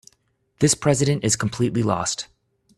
This 0.57 0.73
president 0.73 1.23
is 1.23 1.35
completely 1.35 1.83
lost. 1.83 2.25